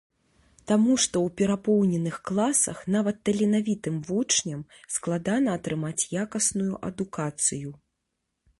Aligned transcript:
Таму 0.69 0.93
што 1.03 1.15
ў 1.25 1.33
перапоўненых 1.41 2.15
класах 2.29 2.79
нават 2.95 3.19
таленавітым 3.29 3.99
вучням 4.09 4.63
складана 4.95 5.49
атрымаць 5.61 6.07
якасную 6.23 6.71
адукацыю. 6.91 7.69